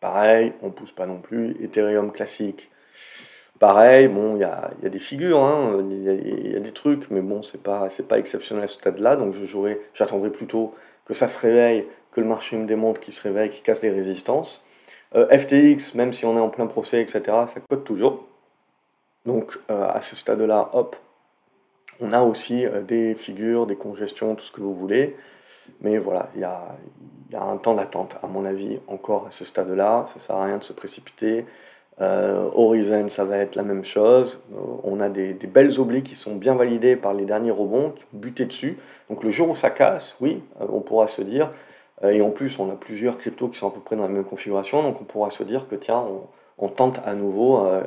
pareil, 0.00 0.52
on 0.62 0.66
ne 0.66 0.72
pousse 0.72 0.92
pas 0.92 1.06
non 1.06 1.18
plus. 1.18 1.56
Ethereum 1.62 2.12
classique, 2.12 2.70
pareil. 3.66 4.08
Bon, 4.08 4.36
il 4.36 4.40
y 4.40 4.44
a, 4.44 4.70
des 4.82 4.98
figures, 4.98 5.42
hein, 5.42 5.78
il 5.90 6.52
y, 6.52 6.56
a 6.56 6.60
des 6.60 6.72
trucs, 6.72 7.10
mais 7.10 7.22
bon, 7.22 7.42
c'est 7.42 7.62
pas, 7.62 7.88
pas 8.06 8.18
exceptionnel 8.18 8.64
à 8.64 8.66
ce 8.66 8.74
stade-là. 8.74 9.16
Donc 9.16 9.34
j'attendrai 9.94 10.28
plutôt 10.28 10.74
que 11.06 11.14
ça 11.14 11.28
se 11.28 11.38
réveille, 11.38 11.86
que 12.12 12.20
le 12.20 12.26
marché 12.26 12.56
me 12.56 12.66
démontre 12.66 13.00
qu'il 13.00 13.14
se 13.14 13.22
réveille, 13.22 13.48
qu'il 13.48 13.62
casse 13.62 13.80
des 13.80 13.88
résistances. 13.88 14.66
Euh, 15.14 15.26
FTX, 15.28 15.94
même 15.94 16.12
si 16.12 16.26
on 16.26 16.36
est 16.36 16.40
en 16.40 16.50
plein 16.50 16.66
procès, 16.66 17.00
etc., 17.00 17.22
ça 17.46 17.60
cote 17.66 17.84
toujours. 17.84 18.26
Donc 19.24 19.58
euh, 19.70 19.88
à 19.88 20.02
ce 20.02 20.14
stade-là, 20.14 20.68
hop, 20.74 20.96
on 22.00 22.12
a 22.12 22.20
aussi 22.20 22.66
des 22.86 23.14
figures, 23.14 23.66
des 23.66 23.76
congestions, 23.76 24.34
tout 24.34 24.44
ce 24.44 24.52
que 24.52 24.60
vous 24.60 24.74
voulez. 24.74 25.16
Mais 25.80 25.96
voilà, 25.96 26.28
il 26.34 26.42
y 26.42 26.44
a, 26.44 26.76
un 27.32 27.56
temps 27.56 27.74
d'attente, 27.74 28.16
à 28.22 28.26
mon 28.26 28.44
avis, 28.44 28.78
encore 28.88 29.26
à 29.26 29.30
ce 29.30 29.46
stade-là. 29.46 30.04
Ça 30.06 30.16
ne 30.16 30.20
sert 30.20 30.36
à 30.36 30.44
rien 30.44 30.58
de 30.58 30.64
se 30.64 30.74
précipiter. 30.74 31.46
Euh, 32.00 32.50
Horizon, 32.54 33.08
ça 33.08 33.24
va 33.24 33.38
être 33.38 33.54
la 33.54 33.62
même 33.62 33.84
chose. 33.84 34.42
Euh, 34.52 34.58
on 34.82 35.00
a 35.00 35.08
des, 35.08 35.34
belles 35.34 35.78
obliques 35.78 36.06
qui 36.06 36.16
sont 36.16 36.34
bien 36.34 36.54
validées 36.54 36.96
par 36.96 37.14
les 37.14 37.24
derniers 37.24 37.52
rebonds, 37.52 37.90
qui 37.90 38.04
ont 38.04 38.18
buté 38.18 38.46
dessus. 38.46 38.78
Donc 39.08 39.22
le 39.22 39.30
jour 39.30 39.50
où 39.50 39.54
ça 39.54 39.70
casse, 39.70 40.16
oui, 40.20 40.42
euh, 40.60 40.66
on 40.70 40.80
pourra 40.80 41.06
se 41.06 41.22
dire, 41.22 41.50
et 42.02 42.20
en 42.20 42.30
plus 42.30 42.58
on 42.58 42.70
a 42.70 42.74
plusieurs 42.74 43.16
cryptos 43.16 43.48
qui 43.48 43.58
sont 43.58 43.68
à 43.68 43.70
peu 43.70 43.80
près 43.80 43.94
dans 43.94 44.02
la 44.02 44.08
même 44.08 44.24
configuration, 44.24 44.82
donc 44.82 45.00
on 45.00 45.04
pourra 45.04 45.30
se 45.30 45.44
dire 45.44 45.68
que 45.68 45.76
tiens, 45.76 46.04
on, 46.58 46.68
tente 46.68 47.00
à 47.06 47.14
nouveau 47.14 47.64
euh, 47.64 47.82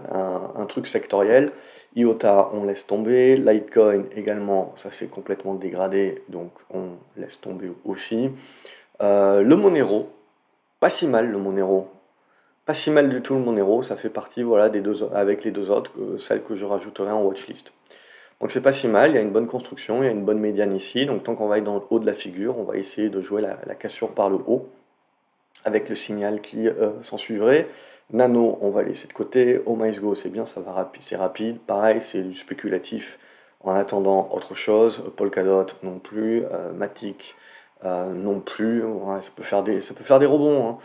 un, 0.55 0.65
truc 0.65 0.87
sectoriel. 0.87 1.51
IOTA, 1.95 2.51
on 2.53 2.63
laisse 2.63 2.87
tomber. 2.87 3.35
Litecoin 3.35 4.03
également, 4.15 4.71
ça 4.75 4.91
s'est 4.91 5.07
complètement 5.07 5.55
dégradé, 5.55 6.23
donc 6.29 6.51
on 6.73 6.91
laisse 7.17 7.41
tomber 7.41 7.71
aussi. 7.83 8.29
Le 8.99 9.55
Monero, 9.55 10.09
pas 10.79 10.89
si 10.89 11.07
mal 11.07 11.29
le 11.29 11.37
Monero. 11.37 11.89
Pas 12.67 12.73
si 12.73 12.91
mal 12.91 13.09
du 13.09 13.21
tout 13.21 13.33
le 13.33 13.39
Monero, 13.39 13.81
ça 13.81 13.95
fait 13.95 14.09
partie 14.09 14.43
voilà, 14.43 14.65
avec 15.13 15.43
les 15.45 15.51
deux 15.51 15.71
autres, 15.71 15.91
celles 16.17 16.43
que 16.43 16.53
je 16.53 16.65
rajouterai 16.65 17.09
en 17.09 17.23
watchlist. 17.23 17.71
Donc 18.41 18.51
c'est 18.51 18.61
pas 18.61 18.73
si 18.73 18.89
mal, 18.89 19.11
il 19.11 19.15
y 19.15 19.17
a 19.17 19.21
une 19.21 19.31
bonne 19.31 19.47
construction, 19.47 20.03
il 20.03 20.05
y 20.05 20.09
a 20.09 20.11
une 20.11 20.25
bonne 20.25 20.39
médiane 20.39 20.75
ici, 20.75 21.05
donc 21.05 21.23
tant 21.23 21.33
qu'on 21.33 21.47
va 21.47 21.59
être 21.59 21.63
dans 21.63 21.75
le 21.75 21.81
haut 21.89 21.99
de 21.99 22.05
la 22.05 22.13
figure, 22.13 22.59
on 22.59 22.63
va 22.63 22.75
essayer 22.75 23.09
de 23.09 23.21
jouer 23.21 23.41
la, 23.41 23.55
cassure 23.75 24.11
par 24.11 24.29
le 24.29 24.35
haut 24.35 24.67
avec 25.63 25.87
le 25.87 25.95
signal 25.95 26.41
qui 26.41 26.67
euh, 26.67 26.91
s'en 27.01 27.15
suivrait. 27.15 27.67
Nano, 28.11 28.59
on 28.61 28.69
va 28.69 28.83
laisser 28.83 29.07
de 29.07 29.13
côté. 29.13 29.61
Oh 29.65 29.77
My 29.77 29.91
Go, 29.97 30.13
c'est 30.13 30.29
bien, 30.29 30.45
ça 30.45 30.59
va 30.59 30.73
rapide, 30.73 31.01
c'est 31.01 31.15
rapide. 31.15 31.59
Pareil, 31.59 32.01
c'est 32.01 32.21
du 32.21 32.35
spéculatif 32.35 33.17
en 33.63 33.73
attendant 33.75 34.29
autre 34.33 34.55
chose. 34.55 35.03
Polkadot 35.15 35.67
non 35.83 35.99
plus. 35.99 36.43
Euh, 36.43 36.71
Matic 36.73 37.35
euh, 37.85 38.13
non 38.13 38.39
plus. 38.39 38.83
ça, 39.21 39.31
peut 39.35 39.43
faire 39.43 39.63
des, 39.63 39.81
ça 39.81 39.93
rebonds. 40.09 40.67
Hein. 40.67 40.77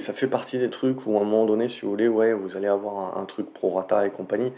Ça 0.00 0.12
fait 0.12 0.26
partie 0.26 0.58
des 0.58 0.70
trucs 0.70 1.06
où 1.06 1.16
à 1.18 1.20
un 1.20 1.24
moment 1.24 1.46
donné, 1.46 1.68
si 1.68 1.82
vous 1.82 1.90
voulez, 1.90 2.08
ouais, 2.08 2.32
vous 2.32 2.56
allez 2.56 2.68
avoir 2.68 3.18
un, 3.18 3.24
truc 3.24 3.52
pro 3.52 3.70
rata 3.70 4.06
et 4.06 4.10
compagnie. 4.10 4.52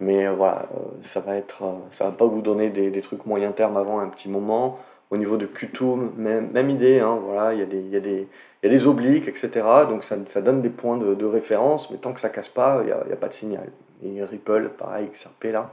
Mais 0.00 0.28
voilà, 0.28 0.68
ça 1.02 1.20
va 1.20 1.36
être, 1.36 1.62
ça 1.90 2.04
va 2.04 2.10
pas 2.12 2.26
vous 2.26 2.42
donner 2.42 2.70
des, 2.70 3.00
trucs 3.00 3.26
moyen 3.26 3.52
terme 3.52 3.76
avant 3.76 4.00
un 4.00 4.08
petit 4.08 4.28
moment. 4.28 4.78
Au 5.10 5.16
niveau 5.16 5.36
de 5.36 5.46
Qtum, 5.46 6.12
même, 6.16 6.50
même 6.52 6.70
idée, 6.70 7.00
hein, 7.00 7.18
voilà, 7.22 7.52
il 7.52 7.58
y, 7.58 7.62
a 7.62 7.66
des, 7.66 7.80
y, 7.80 7.90
y 7.92 8.66
a 8.66 8.68
des 8.70 8.86
obliques, 8.86 9.28
etc. 9.28 9.50
Donc 9.88 10.04
ça, 10.04 10.16
ça 10.26 10.40
donne 10.40 10.62
des 10.62 10.70
points 10.70 10.96
de, 10.96 11.24
référence, 11.26 11.90
mais 11.90 11.98
tant 11.98 12.14
que 12.14 12.20
ça 12.20 12.30
casse 12.30 12.48
pas, 12.48 12.78
il 12.80 12.86
n'y 12.86 12.92
a, 12.92 12.96
a, 12.96 13.16
pas 13.16 13.28
de 13.28 13.34
signal. 13.34 13.68
Et 14.02 14.24
Ripple, 14.24 14.70
pareil, 14.78 15.08
XRP 15.12 15.52
là, 15.52 15.72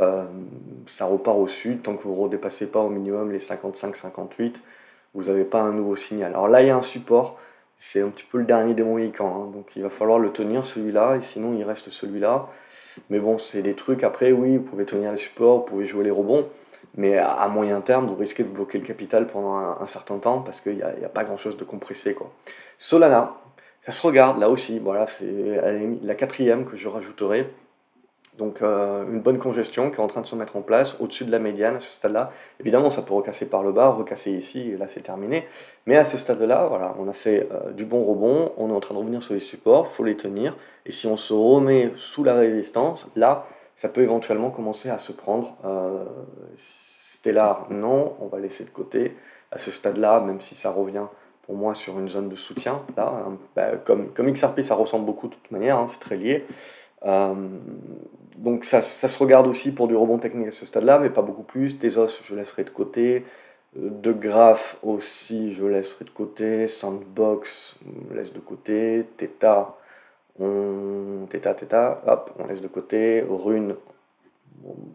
euh, 0.00 0.24
ça 0.86 1.06
repart 1.06 1.36
au 1.36 1.48
sud, 1.48 1.82
tant 1.82 1.96
que 1.96 2.04
vous 2.04 2.14
ne 2.14 2.20
redépassez 2.20 2.66
pas 2.66 2.80
au 2.80 2.88
minimum 2.88 3.32
les 3.32 3.40
55-58, 3.40 4.54
vous 5.14 5.24
n'avez 5.24 5.44
pas 5.44 5.60
un 5.60 5.72
nouveau 5.72 5.96
signal. 5.96 6.32
Alors 6.32 6.48
là, 6.48 6.62
il 6.62 6.68
y 6.68 6.70
a 6.70 6.76
un 6.76 6.82
support, 6.82 7.38
c'est 7.78 8.00
un 8.00 8.08
petit 8.08 8.24
peu 8.24 8.38
le 8.38 8.44
dernier 8.44 8.74
des 8.74 8.82
Mohicans, 8.82 9.26
hein, 9.26 9.50
donc 9.52 9.68
il 9.76 9.82
va 9.82 9.90
falloir 9.90 10.18
le 10.18 10.30
tenir 10.30 10.66
celui-là, 10.66 11.16
et 11.16 11.22
sinon 11.22 11.54
il 11.56 11.64
reste 11.64 11.90
celui-là. 11.90 12.48
Mais 13.10 13.20
bon, 13.20 13.38
c'est 13.38 13.62
des 13.62 13.74
trucs, 13.74 14.02
après, 14.02 14.32
oui, 14.32 14.56
vous 14.56 14.64
pouvez 14.64 14.84
tenir 14.84 15.12
les 15.12 15.18
supports, 15.18 15.58
vous 15.58 15.64
pouvez 15.64 15.86
jouer 15.86 16.04
les 16.04 16.10
rebonds, 16.10 16.48
mais 16.96 17.16
à 17.16 17.46
moyen 17.48 17.80
terme, 17.80 18.06
vous 18.06 18.16
risquez 18.16 18.42
de 18.42 18.48
bloquer 18.48 18.78
le 18.78 18.84
capital 18.84 19.26
pendant 19.26 19.56
un, 19.56 19.86
certain 19.86 20.18
temps 20.18 20.40
parce 20.40 20.60
qu'il 20.60 20.74
n'y 20.76 20.82
a, 20.82 21.08
pas 21.08 21.22
grand-chose 21.22 21.56
de 21.56 21.64
compressé. 21.64 22.14
Quoi. 22.14 22.30
Solana, 22.78 23.34
ça 23.86 23.92
se 23.92 24.04
regarde 24.04 24.40
là 24.40 24.50
aussi. 24.50 24.78
Voilà, 24.80 25.06
c'est 25.06 25.60
la 26.02 26.14
quatrième 26.14 26.64
que 26.66 26.76
je 26.76 26.88
rajouterai. 26.88 27.48
Donc 28.38 28.62
euh, 28.62 29.04
une 29.10 29.20
bonne 29.20 29.38
congestion 29.38 29.90
qui 29.90 29.96
est 29.96 30.00
en 30.00 30.06
train 30.06 30.20
de 30.20 30.26
se 30.26 30.36
mettre 30.36 30.56
en 30.56 30.62
place 30.62 30.96
au-dessus 31.00 31.24
de 31.24 31.32
la 31.32 31.40
médiane 31.40 31.76
à 31.76 31.80
ce 31.80 31.96
stade-là. 31.96 32.30
Évidemment, 32.60 32.88
ça 32.88 33.02
peut 33.02 33.12
recasser 33.12 33.46
par 33.46 33.64
le 33.64 33.72
bas, 33.72 33.88
recasser 33.88 34.30
ici, 34.30 34.70
et 34.70 34.76
là 34.76 34.86
c'est 34.86 35.02
terminé. 35.02 35.46
Mais 35.86 35.96
à 35.96 36.04
ce 36.04 36.16
stade-là, 36.16 36.66
voilà, 36.68 36.94
on 37.00 37.08
a 37.08 37.12
fait 37.12 37.48
euh, 37.52 37.72
du 37.72 37.84
bon 37.84 38.04
rebond, 38.04 38.52
on 38.56 38.70
est 38.70 38.72
en 38.72 38.80
train 38.80 38.94
de 38.94 39.00
revenir 39.00 39.24
sur 39.24 39.34
les 39.34 39.40
supports, 39.40 39.88
faut 39.88 40.04
les 40.04 40.16
tenir. 40.16 40.56
Et 40.86 40.92
si 40.92 41.08
on 41.08 41.16
se 41.16 41.34
remet 41.34 41.90
sous 41.96 42.22
la 42.22 42.34
résistance, 42.34 43.08
là, 43.16 43.44
ça 43.74 43.88
peut 43.88 44.02
éventuellement 44.02 44.50
commencer 44.50 44.88
à 44.88 44.98
se 44.98 45.10
prendre. 45.10 45.56
Euh, 45.64 46.04
Stellar, 46.56 47.66
non, 47.70 48.14
on 48.20 48.26
va 48.26 48.38
laisser 48.38 48.62
de 48.62 48.70
côté. 48.70 49.16
À 49.50 49.58
ce 49.58 49.72
stade-là, 49.72 50.20
même 50.20 50.40
si 50.40 50.54
ça 50.54 50.70
revient 50.70 51.06
pour 51.42 51.56
moi 51.56 51.74
sur 51.74 51.98
une 51.98 52.08
zone 52.08 52.28
de 52.28 52.36
soutien, 52.36 52.82
là, 52.96 53.24
hein, 53.26 53.38
bah, 53.56 53.76
comme, 53.84 54.10
comme 54.10 54.30
XRP, 54.30 54.60
ça 54.60 54.74
ressemble 54.76 55.06
beaucoup 55.06 55.26
de 55.26 55.34
toute 55.34 55.50
manière, 55.50 55.78
hein, 55.78 55.86
c'est 55.88 55.98
très 55.98 56.16
lié. 56.16 56.46
Euh, 57.04 57.34
donc 58.36 58.64
ça, 58.64 58.82
se 58.82 59.18
regarde 59.18 59.46
aussi 59.46 59.72
pour 59.72 59.88
du 59.88 59.96
rebond 59.96 60.18
technique 60.18 60.48
à 60.48 60.52
ce 60.52 60.66
stade-là, 60.66 60.98
mais 60.98 61.10
pas 61.10 61.22
beaucoup 61.22 61.42
plus. 61.42 61.78
Tezos, 61.78 62.22
je 62.22 62.34
laisserai 62.34 62.64
de 62.64 62.70
côté. 62.70 63.24
Euh, 63.76 63.90
de 63.90 64.12
Graph 64.12 64.78
aussi, 64.82 65.52
je 65.52 65.64
laisserai 65.66 66.04
de 66.04 66.10
côté. 66.10 66.68
Sandbox, 66.68 67.76
on 68.10 68.14
laisse 68.14 68.32
de 68.32 68.40
côté. 68.40 69.06
Theta, 69.16 69.76
on... 70.40 71.26
Theta, 71.28 71.54
Theta, 71.54 72.02
hop, 72.06 72.30
on 72.38 72.46
laisse 72.46 72.62
de 72.62 72.68
côté. 72.68 73.24
Rune, 73.28 73.74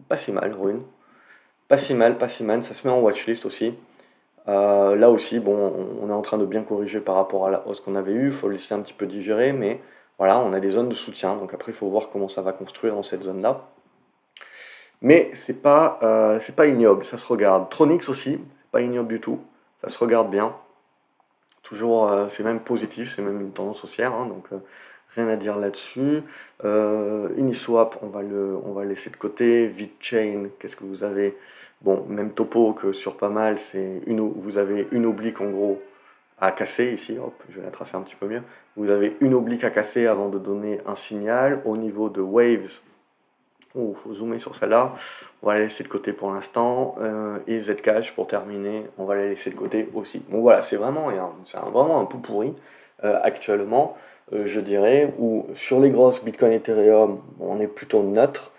pas 0.08 0.16
si 0.16 0.32
mal, 0.32 0.52
Rune. 0.52 0.82
Pas 1.68 1.78
si 1.78 1.94
mal, 1.94 2.18
pas 2.18 2.28
si 2.28 2.44
mal, 2.44 2.62
ça 2.62 2.74
se 2.74 2.86
met 2.86 2.92
en 2.92 3.00
watchlist 3.00 3.46
aussi. 3.46 3.74
Euh, 4.48 4.94
là 4.96 5.10
aussi, 5.10 5.38
bon, 5.40 5.72
on 6.02 6.08
est 6.10 6.12
en 6.12 6.22
train 6.22 6.36
de 6.36 6.44
bien 6.44 6.62
corriger 6.62 7.00
par 7.00 7.14
rapport 7.14 7.46
à 7.46 7.50
la 7.50 7.66
hausse 7.66 7.80
qu'on 7.80 7.94
avait 7.94 8.12
eue, 8.12 8.26
il 8.26 8.32
faut 8.32 8.48
laisser 8.48 8.74
un 8.74 8.80
petit 8.80 8.92
peu 8.92 9.06
digérer, 9.06 9.52
mais 9.52 9.80
voilà, 10.18 10.38
on 10.38 10.52
a 10.52 10.60
des 10.60 10.70
zones 10.70 10.88
de 10.88 10.94
soutien, 10.94 11.36
donc 11.36 11.54
après 11.54 11.72
il 11.72 11.74
faut 11.74 11.88
voir 11.88 12.10
comment 12.10 12.28
ça 12.28 12.42
va 12.42 12.52
construire 12.52 12.94
dans 12.94 13.02
cette 13.02 13.22
zone-là. 13.22 13.68
Mais 15.02 15.30
c'est 15.34 15.60
pas, 15.60 15.98
euh, 16.02 16.38
pas 16.56 16.66
ignoble, 16.66 17.04
ça 17.04 17.18
se 17.18 17.26
regarde. 17.26 17.68
Tronix 17.68 18.08
aussi, 18.08 18.32
c'est 18.32 18.70
pas 18.70 18.80
ignoble 18.80 19.08
du 19.08 19.20
tout, 19.20 19.40
ça 19.82 19.88
se 19.88 19.98
regarde 19.98 20.30
bien. 20.30 20.54
Toujours, 21.62 22.10
euh, 22.10 22.28
c'est 22.28 22.44
même 22.44 22.60
positif, 22.60 23.12
c'est 23.14 23.22
même 23.22 23.40
une 23.40 23.52
tendance 23.52 23.84
haussière, 23.84 24.12
hein, 24.14 24.26
donc 24.26 24.48
rien 25.14 25.28
à 25.28 25.36
dire 25.36 25.58
là-dessus. 25.58 26.22
Uniswap, 26.62 27.98
on 28.02 28.08
va, 28.08 28.22
le, 28.22 28.56
on 28.64 28.72
va 28.72 28.84
laisser 28.84 29.10
de 29.10 29.16
côté. 29.16 29.66
VeChain, 29.66 30.48
qu'est-ce 30.58 30.76
que 30.76 30.84
vous 30.84 31.04
avez? 31.04 31.36
Bon, 31.82 32.04
même 32.08 32.30
topo 32.30 32.72
que 32.72 32.92
sur 32.92 33.16
pas 33.16 33.28
mal, 33.28 33.58
c'est 33.58 34.00
une, 34.06 34.20
vous 34.20 34.58
avez 34.58 34.88
une 34.90 35.06
oblique 35.06 35.40
en 35.40 35.50
gros 35.50 35.80
à 36.40 36.52
casser 36.52 36.92
ici, 36.92 37.16
hop, 37.18 37.34
je 37.48 37.58
vais 37.58 37.64
la 37.64 37.70
tracer 37.70 37.96
un 37.96 38.02
petit 38.02 38.16
peu 38.16 38.26
mieux. 38.26 38.42
Vous 38.76 38.90
avez 38.90 39.16
une 39.20 39.34
oblique 39.34 39.64
à 39.64 39.70
casser 39.70 40.06
avant 40.06 40.28
de 40.28 40.38
donner 40.38 40.80
un 40.86 40.96
signal. 40.96 41.60
Au 41.64 41.76
niveau 41.76 42.08
de 42.08 42.20
Waves, 42.20 42.80
il 43.76 43.94
faut 43.94 44.14
zoomer 44.14 44.38
sur 44.38 44.54
celle-là. 44.54 44.94
On 45.42 45.46
va 45.46 45.54
la 45.54 45.60
laisser 45.60 45.84
de 45.84 45.88
côté 45.88 46.12
pour 46.12 46.32
l'instant. 46.32 46.96
Euh, 47.00 47.38
et 47.46 47.60
Zcash, 47.60 48.12
pour 48.14 48.26
terminer, 48.26 48.86
on 48.98 49.04
va 49.04 49.14
la 49.14 49.26
laisser 49.26 49.50
de 49.50 49.54
côté 49.54 49.88
aussi. 49.94 50.22
Bon 50.28 50.40
voilà, 50.40 50.62
c'est 50.62 50.76
vraiment, 50.76 51.08
vraiment 51.70 52.00
un 52.00 52.04
peu 52.04 52.18
pourri 52.18 52.54
euh, 53.04 53.18
actuellement, 53.22 53.96
euh, 54.32 54.46
je 54.46 54.60
dirais, 54.60 55.12
où 55.18 55.46
sur 55.54 55.80
les 55.80 55.90
grosses 55.90 56.22
Bitcoin 56.24 56.52
Ethereum, 56.52 57.20
on 57.40 57.60
est 57.60 57.68
plutôt 57.68 58.02
neutre. 58.02 58.52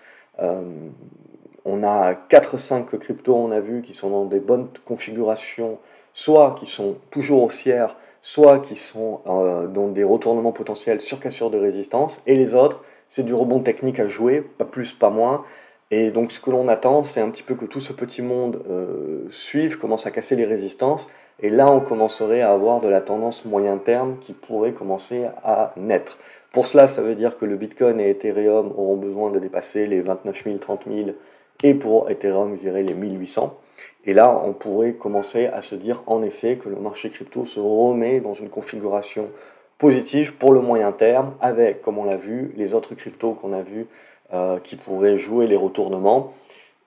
On 1.68 1.82
a 1.82 2.12
4-5 2.12 2.84
cryptos, 2.98 3.34
on 3.34 3.50
a 3.50 3.58
vu, 3.58 3.82
qui 3.82 3.92
sont 3.92 4.10
dans 4.10 4.26
des 4.26 4.38
bonnes 4.38 4.68
configurations, 4.84 5.78
soit 6.16 6.56
qui 6.58 6.64
sont 6.64 6.96
toujours 7.10 7.42
haussières, 7.42 7.94
soit 8.22 8.60
qui 8.60 8.74
sont 8.74 9.20
euh, 9.26 9.66
dans 9.66 9.88
des 9.88 10.02
retournements 10.02 10.50
potentiels 10.50 11.02
sur 11.02 11.20
cassure 11.20 11.50
de 11.50 11.58
résistance. 11.58 12.22
Et 12.26 12.34
les 12.36 12.54
autres, 12.54 12.82
c'est 13.10 13.22
du 13.22 13.34
rebond 13.34 13.60
technique 13.60 14.00
à 14.00 14.08
jouer, 14.08 14.40
pas 14.40 14.64
plus, 14.64 14.94
pas 14.94 15.10
moins. 15.10 15.44
Et 15.90 16.10
donc 16.10 16.32
ce 16.32 16.40
que 16.40 16.50
l'on 16.50 16.68
attend, 16.68 17.04
c'est 17.04 17.20
un 17.20 17.28
petit 17.28 17.42
peu 17.42 17.54
que 17.54 17.66
tout 17.66 17.80
ce 17.80 17.92
petit 17.92 18.22
monde 18.22 18.62
euh, 18.66 19.26
suive, 19.28 19.76
commence 19.76 20.06
à 20.06 20.10
casser 20.10 20.36
les 20.36 20.46
résistances, 20.46 21.10
et 21.42 21.50
là 21.50 21.70
on 21.70 21.80
commencerait 21.80 22.40
à 22.40 22.50
avoir 22.50 22.80
de 22.80 22.88
la 22.88 23.02
tendance 23.02 23.44
moyen 23.44 23.76
terme 23.76 24.16
qui 24.22 24.32
pourrait 24.32 24.72
commencer 24.72 25.26
à 25.44 25.74
naître. 25.76 26.18
Pour 26.50 26.66
cela, 26.66 26.86
ça 26.86 27.02
veut 27.02 27.14
dire 27.14 27.36
que 27.36 27.44
le 27.44 27.56
Bitcoin 27.56 28.00
et 28.00 28.08
Ethereum 28.08 28.72
auront 28.74 28.96
besoin 28.96 29.30
de 29.30 29.38
dépasser 29.38 29.86
les 29.86 30.00
29 30.00 30.44
000, 30.44 30.56
30 30.56 30.80
000, 30.90 31.10
et 31.62 31.74
pour 31.74 32.08
Ethereum, 32.08 32.56
je 32.56 32.62
dirais 32.62 32.82
les 32.82 32.94
1800. 32.94 33.54
Et 34.06 34.14
là, 34.14 34.40
on 34.44 34.52
pourrait 34.52 34.92
commencer 34.92 35.46
à 35.46 35.60
se 35.60 35.74
dire 35.74 36.02
en 36.06 36.22
effet 36.22 36.56
que 36.56 36.68
le 36.68 36.76
marché 36.76 37.10
crypto 37.10 37.44
se 37.44 37.58
remet 37.58 38.20
dans 38.20 38.34
une 38.34 38.48
configuration 38.48 39.28
positive 39.78 40.34
pour 40.34 40.52
le 40.52 40.60
moyen 40.60 40.92
terme, 40.92 41.34
avec, 41.40 41.82
comme 41.82 41.98
on 41.98 42.04
l'a 42.04 42.16
vu, 42.16 42.52
les 42.56 42.74
autres 42.74 42.94
cryptos 42.94 43.32
qu'on 43.32 43.52
a 43.52 43.62
vus 43.62 43.86
euh, 44.32 44.58
qui 44.60 44.76
pourraient 44.76 45.18
jouer 45.18 45.46
les 45.46 45.56
retournements 45.56 46.32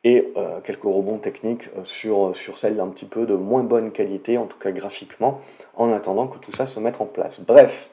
et 0.04 0.32
euh, 0.38 0.62
quelques 0.62 0.84
rebonds 0.84 1.18
techniques 1.18 1.70
euh, 1.78 1.84
sur, 1.84 2.36
sur 2.36 2.58
celles 2.58 2.78
d'un 2.78 2.88
petit 2.88 3.06
peu 3.06 3.26
de 3.26 3.34
moins 3.34 3.64
bonne 3.64 3.92
qualité, 3.92 4.38
en 4.38 4.46
tout 4.46 4.58
cas 4.58 4.72
graphiquement, 4.72 5.42
en 5.76 5.92
attendant 5.92 6.28
que 6.28 6.38
tout 6.38 6.54
ça 6.54 6.66
se 6.66 6.80
mette 6.80 7.02
en 7.02 7.06
place. 7.06 7.42
Bref, 7.42 7.90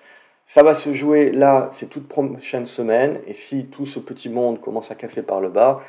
ça 0.47 0.62
va 0.62 0.75
se 0.75 0.92
jouer 0.92 1.33
là 1.33 1.68
ces 1.73 1.88
toutes 1.88 2.06
prochaines 2.06 2.66
semaines, 2.66 3.21
et 3.26 3.35
si 3.35 3.66
tout 3.66 3.87
ce 3.87 3.99
petit 3.99 4.28
monde 4.28 4.61
commence 4.61 4.92
à 4.92 4.95
casser 4.95 5.23
par 5.23 5.40
le 5.40 5.49
bas, 5.49 5.80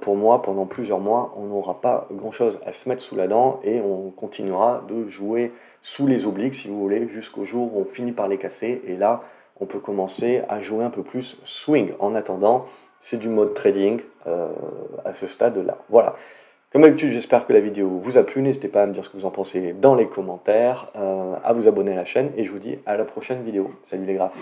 pour 0.00 0.16
moi, 0.16 0.42
pendant 0.42 0.66
plusieurs 0.66 1.00
mois, 1.00 1.34
on 1.36 1.46
n'aura 1.46 1.80
pas 1.80 2.06
grand-chose 2.12 2.60
à 2.64 2.72
se 2.72 2.88
mettre 2.88 3.02
sous 3.02 3.16
la 3.16 3.26
dent 3.26 3.58
et 3.64 3.80
on 3.80 4.10
continuera 4.10 4.84
de 4.86 5.08
jouer 5.08 5.52
sous 5.80 6.06
les 6.06 6.26
obliques, 6.26 6.54
si 6.54 6.68
vous 6.68 6.78
voulez, 6.78 7.08
jusqu'au 7.08 7.44
jour 7.44 7.74
où 7.74 7.80
on 7.80 7.84
finit 7.84 8.12
par 8.12 8.28
les 8.28 8.38
casser. 8.38 8.82
Et 8.86 8.96
là, 8.96 9.22
on 9.60 9.66
peut 9.66 9.78
commencer 9.78 10.42
à 10.48 10.60
jouer 10.60 10.84
un 10.84 10.90
peu 10.90 11.02
plus 11.02 11.38
swing. 11.44 11.92
En 12.00 12.14
attendant, 12.14 12.66
c'est 13.00 13.18
du 13.18 13.28
mode 13.28 13.54
trading 13.54 14.00
euh, 14.26 14.48
à 15.04 15.14
ce 15.14 15.26
stade-là. 15.26 15.78
Voilà. 15.88 16.14
Comme 16.72 16.82
d'habitude, 16.82 17.10
j'espère 17.10 17.46
que 17.46 17.52
la 17.52 17.60
vidéo 17.60 17.88
vous 17.88 18.16
a 18.16 18.22
plu. 18.22 18.40
N'hésitez 18.40 18.68
pas 18.68 18.82
à 18.82 18.86
me 18.86 18.94
dire 18.94 19.04
ce 19.04 19.10
que 19.10 19.16
vous 19.16 19.26
en 19.26 19.30
pensez 19.30 19.74
dans 19.74 19.94
les 19.94 20.06
commentaires, 20.06 20.88
euh, 20.96 21.34
à 21.44 21.52
vous 21.52 21.68
abonner 21.68 21.92
à 21.92 21.96
la 21.96 22.04
chaîne 22.04 22.30
et 22.36 22.44
je 22.44 22.52
vous 22.52 22.60
dis 22.60 22.78
à 22.86 22.96
la 22.96 23.04
prochaine 23.04 23.42
vidéo. 23.42 23.70
Salut 23.82 24.06
les 24.06 24.14
graphes 24.14 24.38